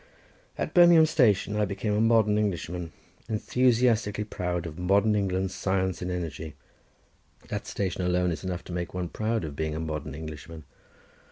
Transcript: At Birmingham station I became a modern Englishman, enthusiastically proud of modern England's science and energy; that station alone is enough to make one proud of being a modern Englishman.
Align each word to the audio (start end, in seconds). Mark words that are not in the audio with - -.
At 0.57 0.73
Birmingham 0.73 1.05
station 1.05 1.55
I 1.57 1.65
became 1.65 1.93
a 1.93 2.01
modern 2.01 2.39
Englishman, 2.39 2.91
enthusiastically 3.29 4.23
proud 4.23 4.65
of 4.65 4.79
modern 4.79 5.13
England's 5.15 5.53
science 5.53 6.01
and 6.01 6.09
energy; 6.09 6.55
that 7.49 7.67
station 7.67 8.01
alone 8.01 8.31
is 8.31 8.43
enough 8.43 8.63
to 8.63 8.73
make 8.73 8.95
one 8.95 9.09
proud 9.09 9.43
of 9.43 9.55
being 9.55 9.75
a 9.75 9.79
modern 9.79 10.15
Englishman. 10.15 10.63